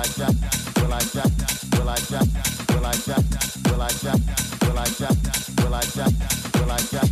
Will 0.00 0.06
I 0.06 0.12
die? 0.16 0.32
Will 0.80 0.94
I 0.94 1.00
die? 1.00 1.30
Will 1.76 1.88
I 1.90 1.96
jump? 1.96 2.28
Will 2.70 2.86
I 2.86 2.92
jump? 2.96 3.26
Will 3.68 3.82
I 3.82 3.88
jump? 3.90 4.20
Will 4.64 4.78
I 4.78 4.88
jump? 4.96 5.20
Will 5.60 5.74
I 5.74 5.82
jump? 5.84 6.16
Will 6.56 6.70
I 6.70 6.78
jump? 6.80 7.10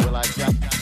Will 0.00 0.16
I 0.16 0.22
die? 0.22 0.81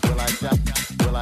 Will 0.21 0.27
I 0.27 0.31
jack? 0.33 0.59
Will 1.09 1.15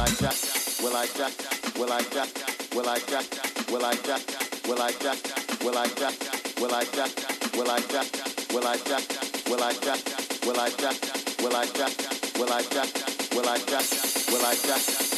I 0.00 0.08
jack? 0.08 0.69
Die? 0.80 1.50
right 14.70 15.09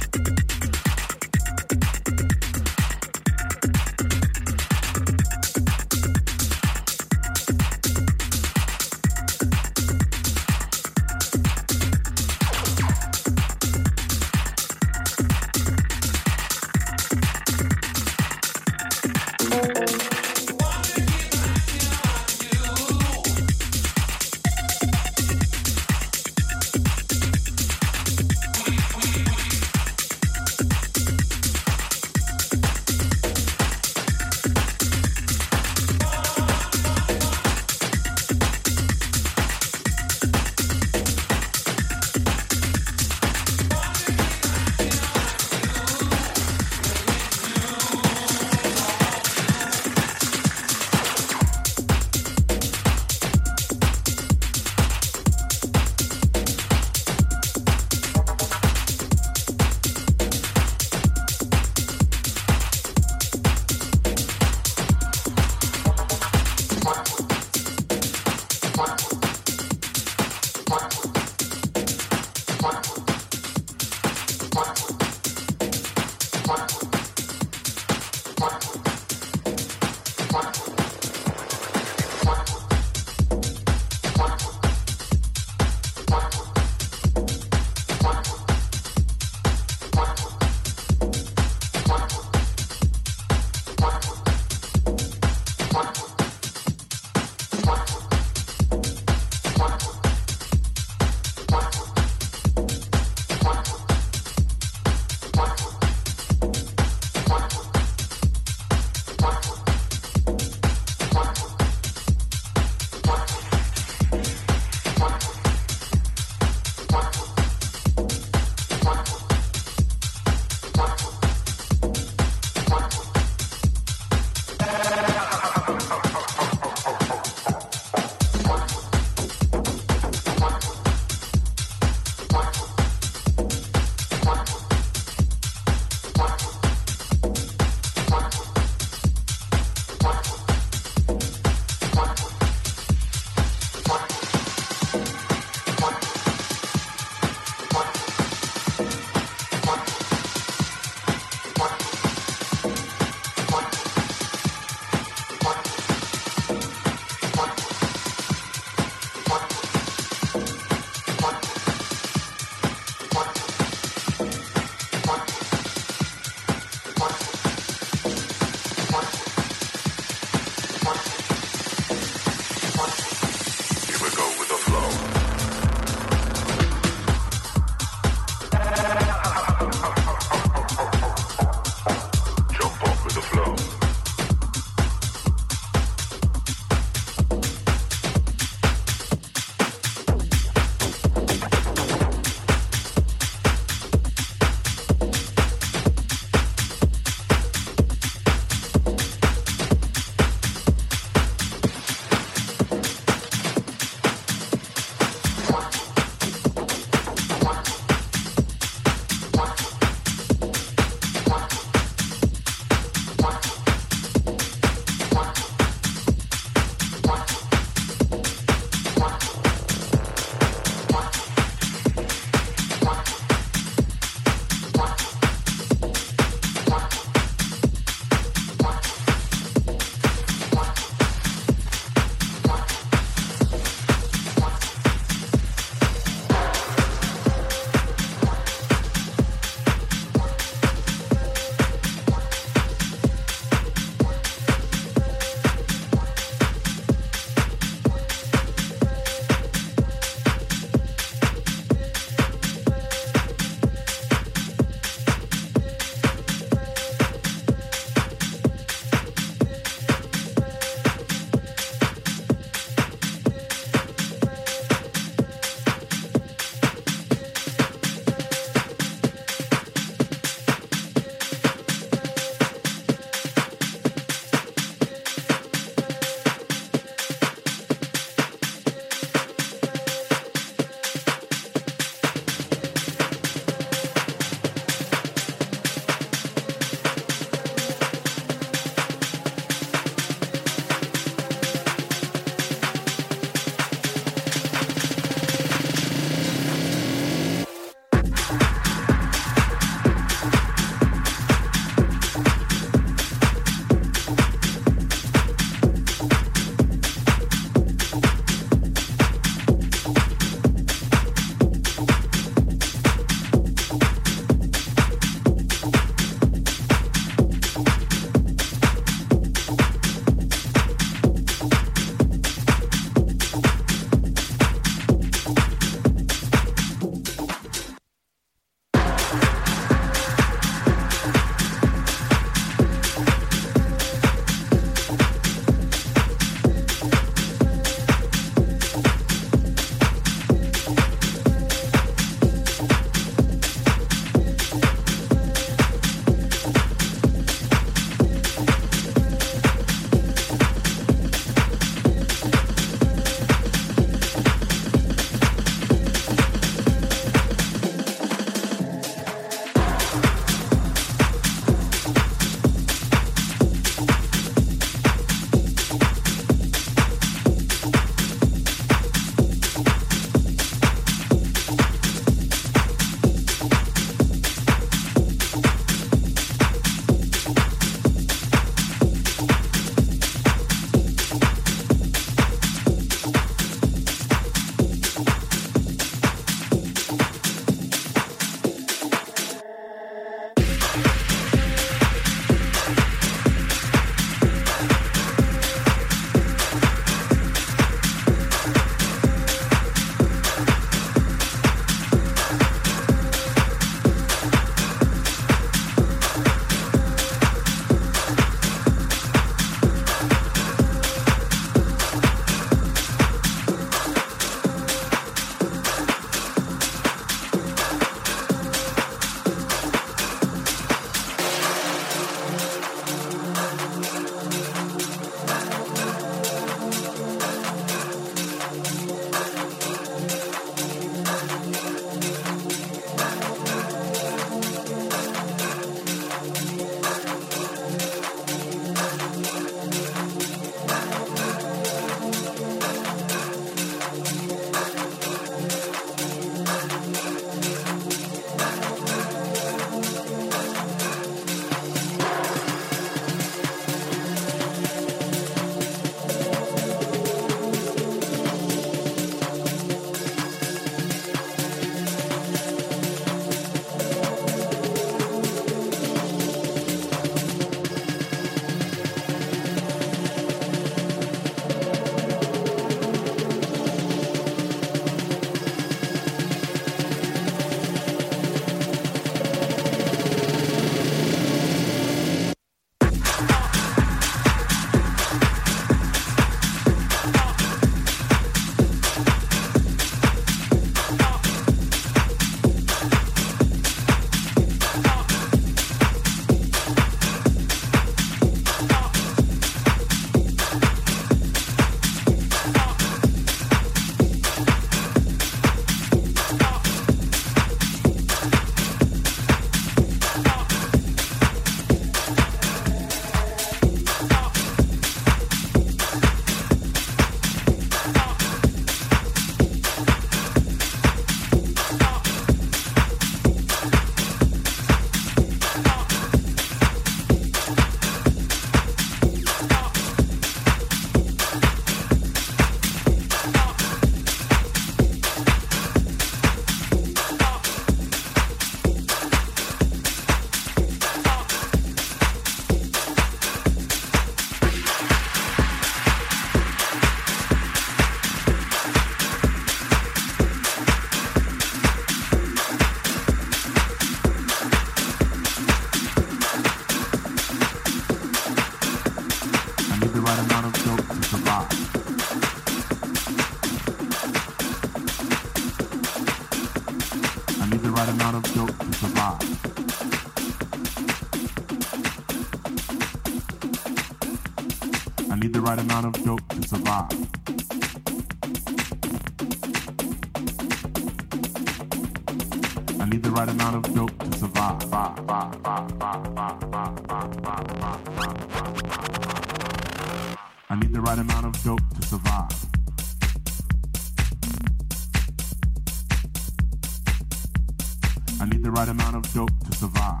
I 598.18 598.24
need 598.24 598.42
the 598.42 598.50
right 598.50 598.68
amount 598.68 598.96
of 598.96 599.12
dope 599.12 599.38
to 599.44 599.52
survive. 599.52 600.00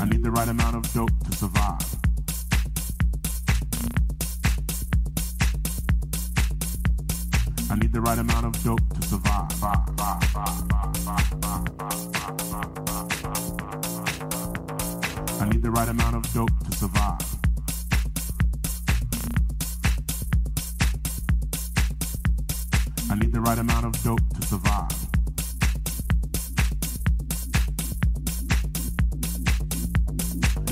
I 0.00 0.04
need 0.06 0.24
the 0.24 0.32
right 0.32 0.48
amount 0.48 0.74
of 0.76 0.92
dope 0.92 1.10
to 1.26 1.32
survive. 1.32 1.78
I 7.70 7.76
need 7.76 7.92
the 7.92 8.00
right 8.00 8.18
amount 8.18 8.46
of 8.46 8.64
dope 8.64 8.80
to 8.94 9.02
survive. 9.02 9.46
The 15.66 15.72
right 15.72 15.88
amount 15.88 16.14
of 16.14 16.32
dope 16.32 16.64
to 16.64 16.72
survive. 16.76 17.18
I 23.10 23.16
need 23.16 23.32
the 23.32 23.40
right 23.40 23.58
amount 23.58 23.86
of 23.86 24.04
dope 24.04 24.20
to 24.36 24.42
survive. 24.46 24.92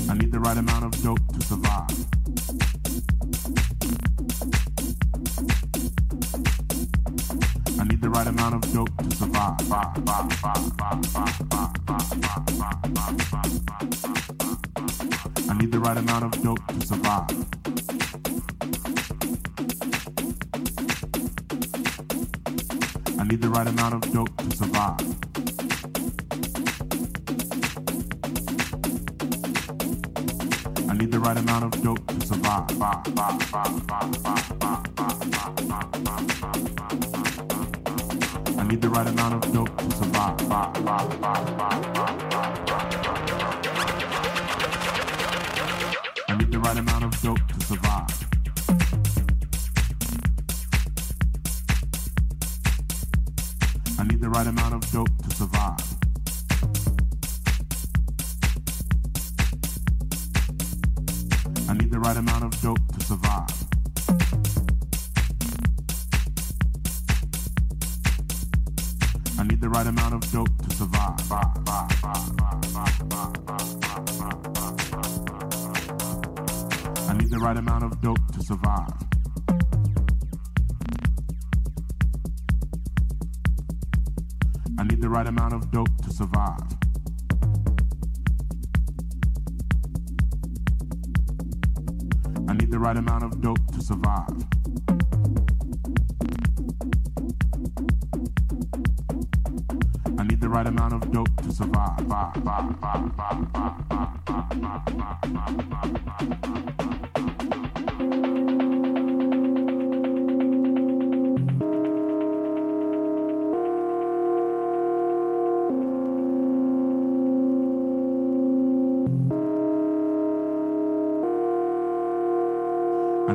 I 0.09 0.13
need 0.13 0.31
the 0.31 0.39
right 0.39 0.57
amount 0.57 0.85
of 0.85 1.03
dope 1.03 1.27
to 1.33 1.41
survive. 1.41 1.91
I 7.77 7.83
need 7.83 7.99
the 7.99 8.09
right 8.09 8.27
amount 8.27 8.55
of 8.55 8.73
dope 8.73 8.97
to 8.97 9.11
survive. 9.17 9.59
I 9.69 9.83
need 9.83 9.95
the 9.95 11.64
right 15.85 15.97
amount 15.97 16.23
of 16.23 16.41
dope 16.41 16.67
to 16.67 16.87
survive. 16.87 17.29
I 23.19 23.23
need 23.25 23.39
the 23.39 23.49
right 23.49 23.67
amount 23.67 23.93
of 23.93 24.11
dope 24.11 24.35
to 24.35 24.57
survive. 24.57 24.99
I 30.89 30.93
need 30.97 31.11
the 31.11 31.19
right 31.19 31.37
amount 31.37 31.65
of 31.65 31.83
dope 31.83 32.07
to 32.07 32.25
survive. 32.25 32.81
I 32.81 34.24
the 92.75 92.79
right 92.79 92.97
amount 92.97 93.23
of 93.23 93.39
dope 93.39 93.71
to 93.71 93.81
survive. 93.81 94.27
I 100.19 100.23
need 100.23 100.41
the 100.41 100.49
right 100.49 100.67
amount 100.67 100.93
of 100.93 101.09
dope 101.09 101.33
to 101.43 101.53
survive. 101.53 101.95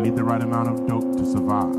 Need 0.00 0.16
the 0.16 0.24
right 0.24 0.40
amount 0.40 0.68
of 0.68 0.86
dope 0.86 1.16
to 1.18 1.26
survive. 1.26 1.76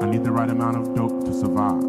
I 0.00 0.06
need 0.06 0.22
the 0.22 0.30
right 0.30 0.48
amount 0.48 0.76
of 0.76 0.94
dope 0.94 1.24
to 1.24 1.34
survive. 1.34 1.82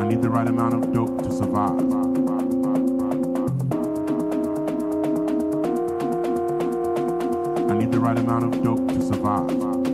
I 0.00 0.08
need 0.08 0.20
the 0.20 0.30
right 0.30 0.48
amount 0.48 0.74
of 0.74 0.92
dope 0.92 1.22
to 1.22 1.32
survive. 1.32 1.80
I 7.70 7.78
need 7.78 7.92
the 7.92 8.00
right 8.00 8.18
amount 8.18 8.44
of 8.44 8.62
dope 8.64 8.88
to 8.88 9.00
survive. 9.00 9.85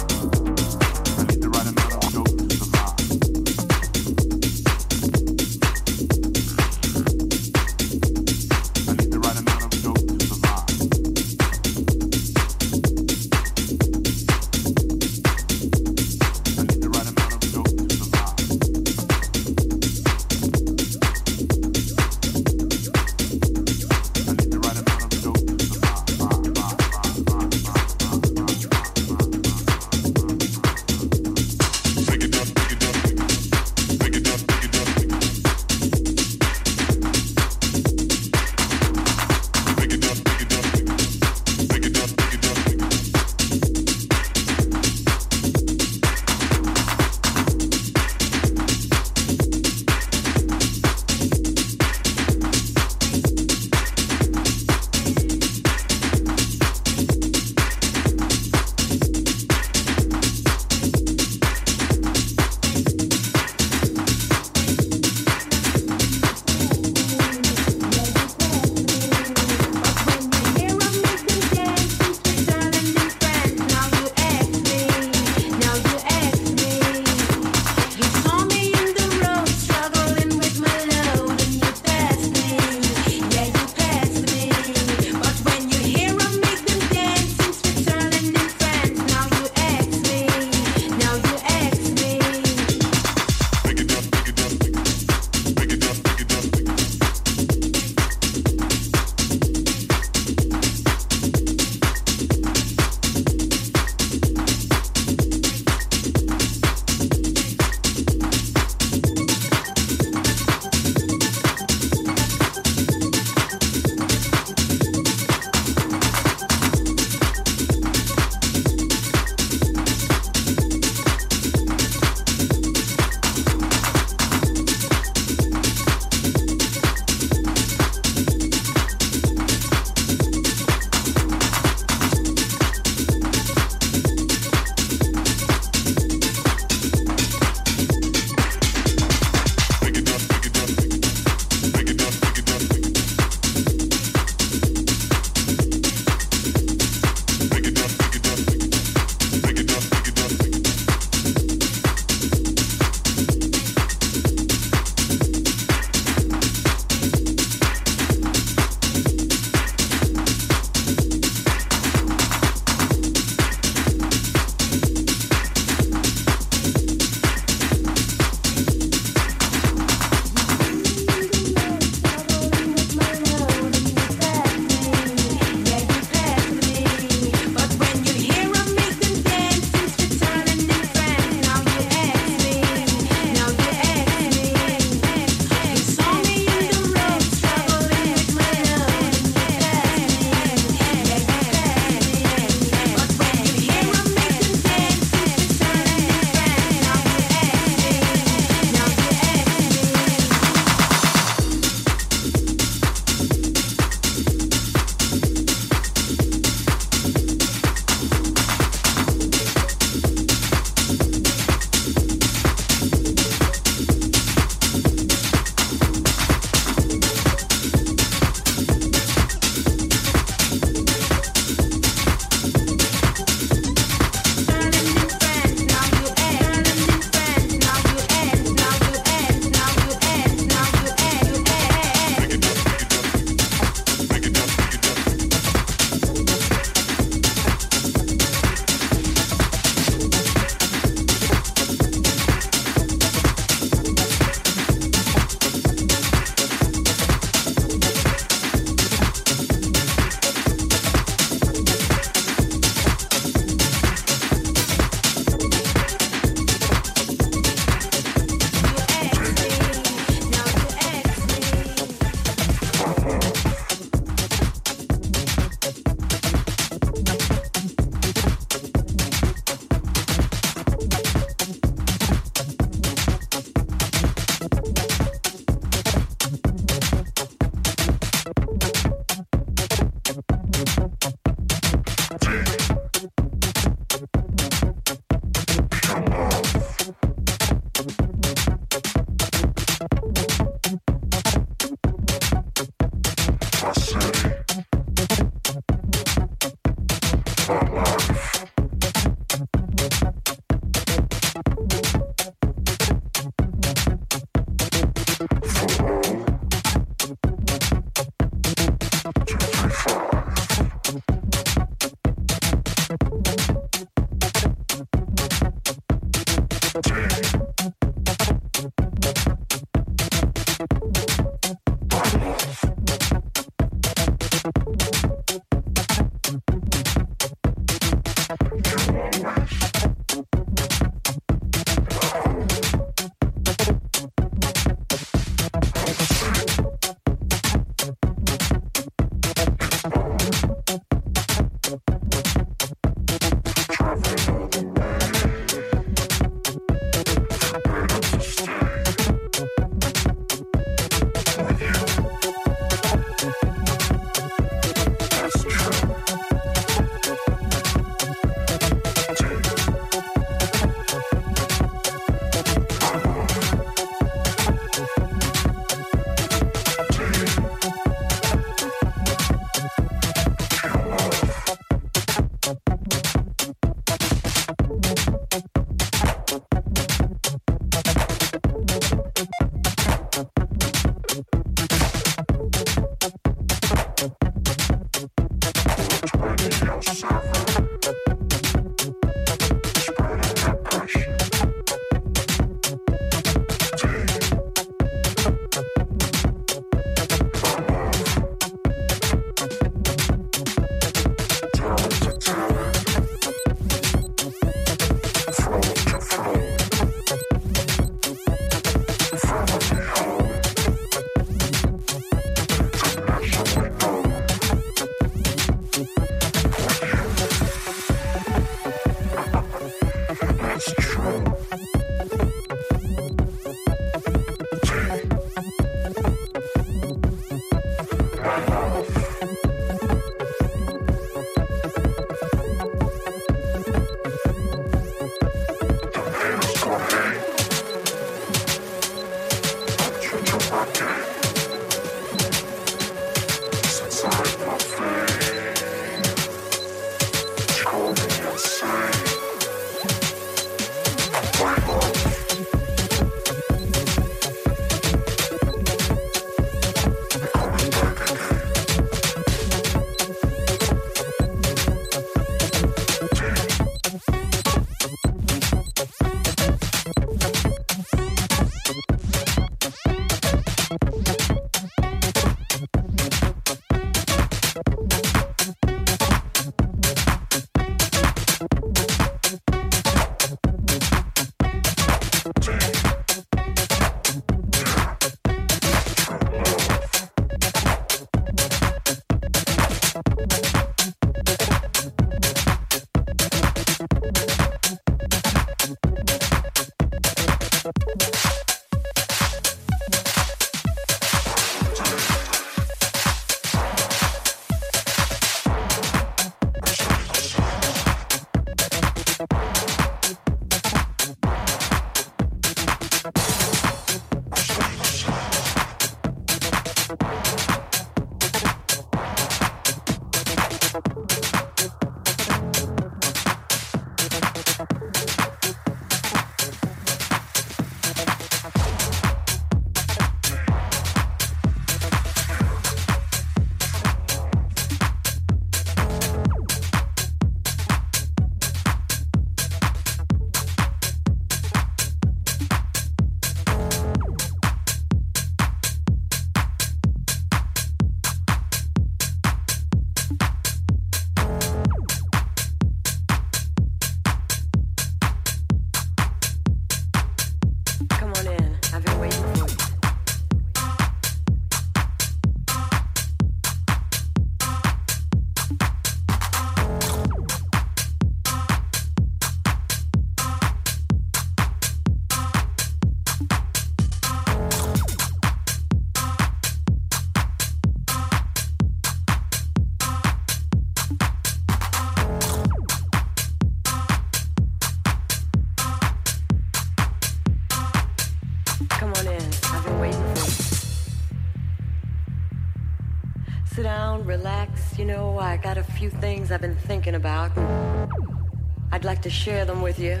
To 599.06 599.10
share 599.10 599.44
them 599.44 599.62
with 599.62 599.78
you. 599.78 600.00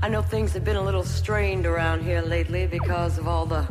I 0.00 0.08
know 0.08 0.22
things 0.22 0.54
have 0.54 0.64
been 0.64 0.76
a 0.76 0.82
little 0.82 1.04
strained 1.04 1.66
around 1.66 2.02
here 2.02 2.22
lately 2.22 2.66
because 2.66 3.18
of 3.18 3.28
all 3.28 3.44
the 3.44 3.68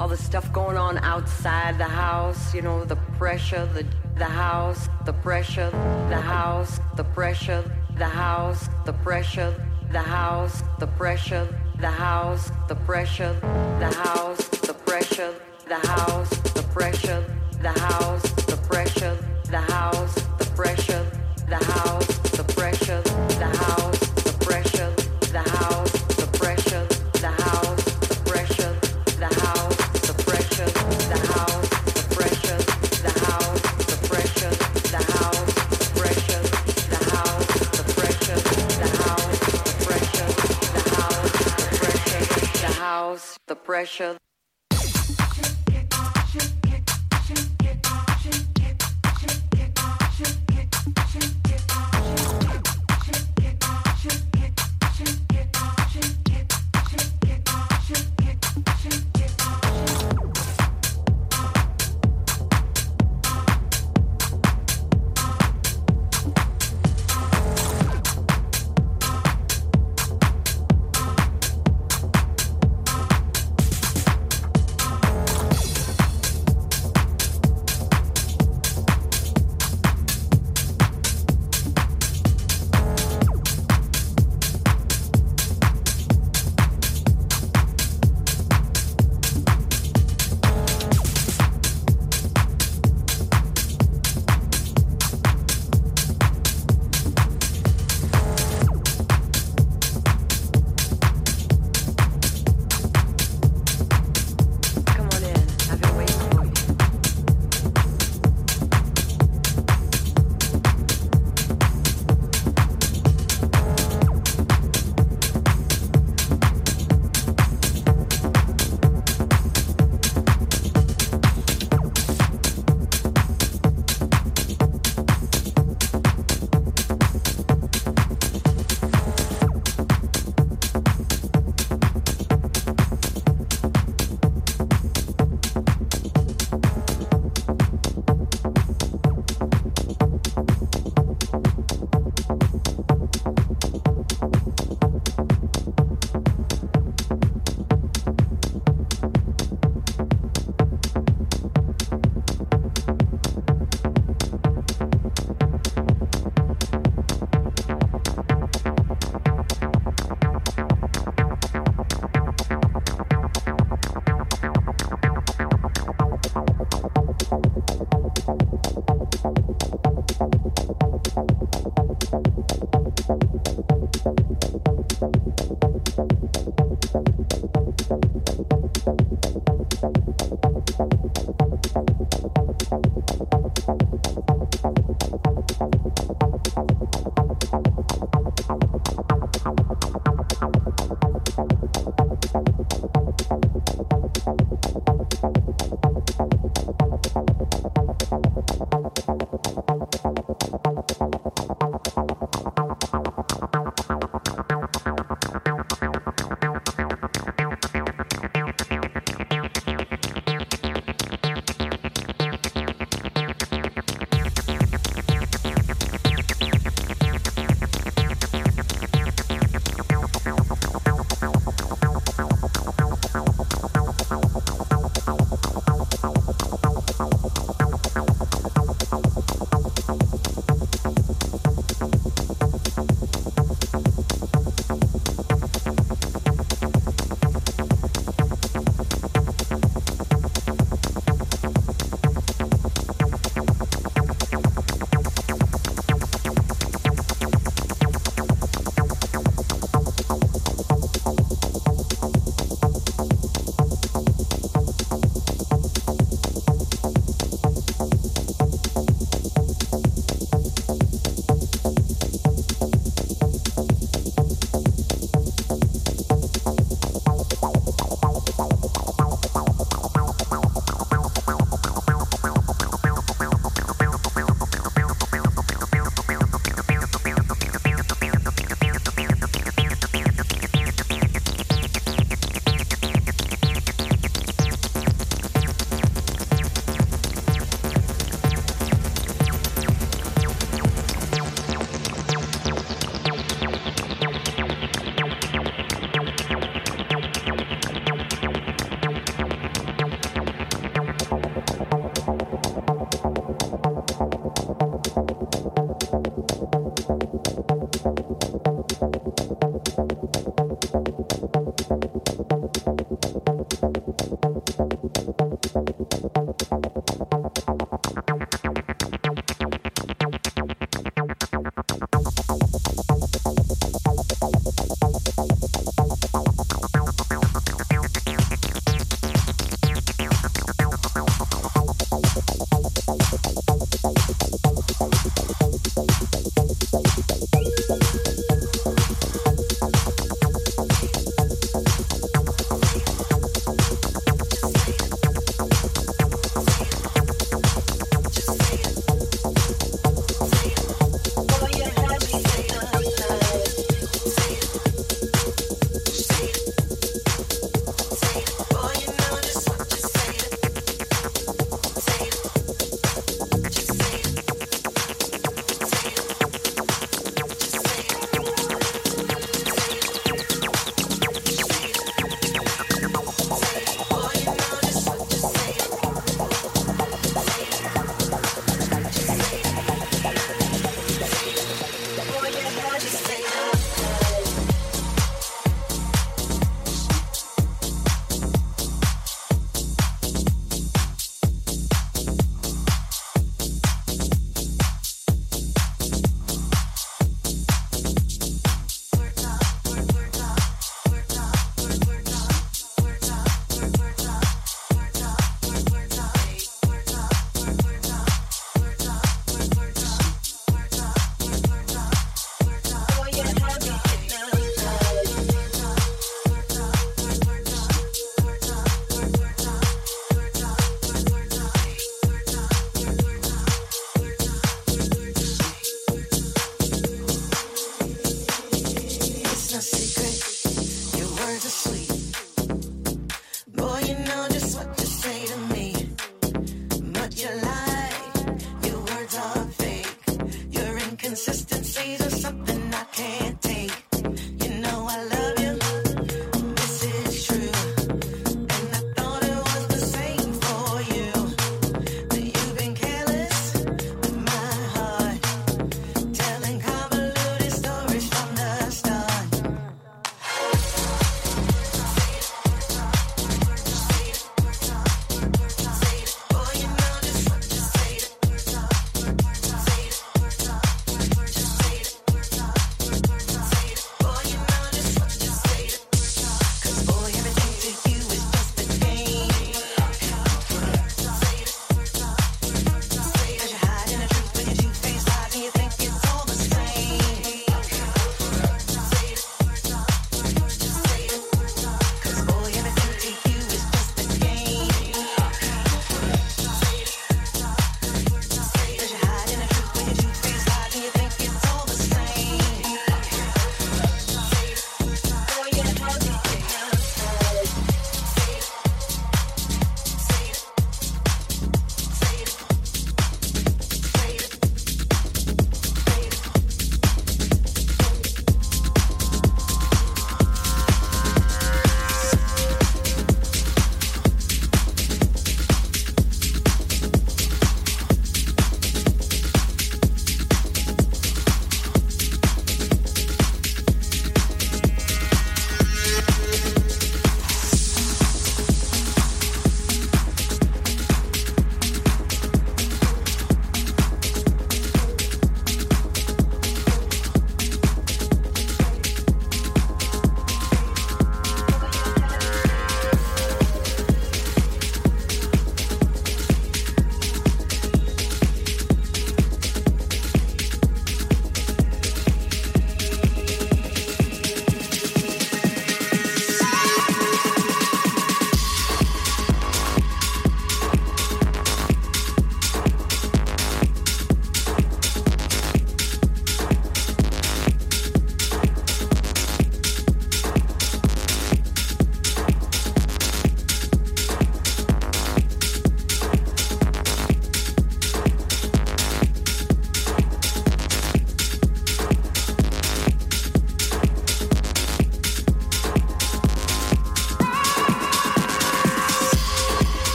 all 0.00 0.08
the 0.08 0.16
stuff 0.16 0.52
going 0.52 0.76
on 0.76 0.98
outside 0.98 1.78
the 1.78 1.92
house, 2.06 2.52
you 2.56 2.60
know, 2.60 2.84
the 2.84 2.96
pressure, 3.20 3.66
the 3.66 3.86
the 4.16 4.24
house, 4.24 4.88
the 5.04 5.12
pressure, 5.12 5.70
the 6.08 6.20
house, 6.20 6.80
the 6.96 7.04
pressure, 7.04 7.62
the 7.96 8.08
house, 8.08 8.68
the 8.84 8.92
pressure, 8.92 9.54
the 9.92 10.02
house, 10.02 10.60
the 10.80 10.88
pressure, 10.88 11.46
the 11.78 11.90
house, 11.90 12.50
the 12.68 12.74
pressure, 12.74 13.34
the 13.78 13.92
house, 13.92 14.50
the 14.66 14.74
pressure, 14.74 15.32
the 15.68 15.78
house, 15.78 16.30
the 16.58 16.64
pressure, 16.74 17.24
the 17.62 17.72
house, 17.86 18.22
the 18.50 18.56
pressure, 18.68 19.16
the 19.44 19.60
house, 19.60 19.91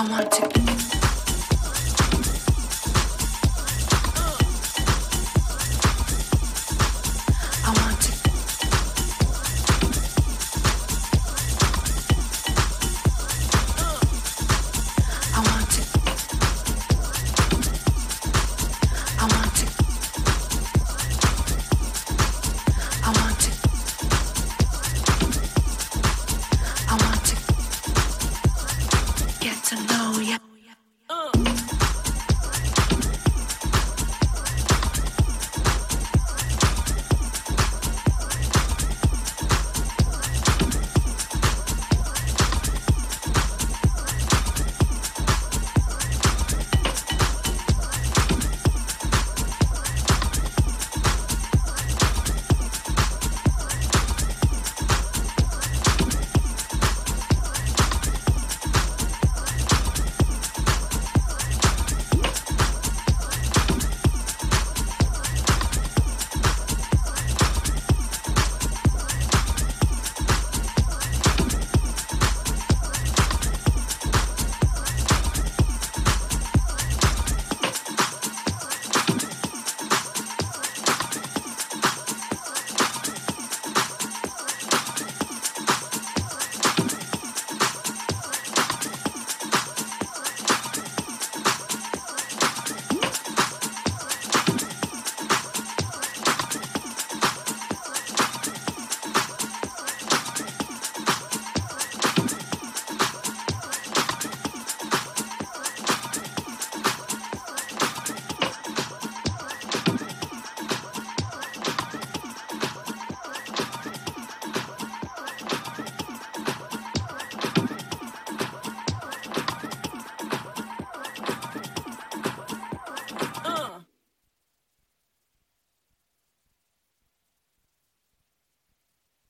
I 0.00 0.08
want 0.08 0.30
to. 0.30 0.97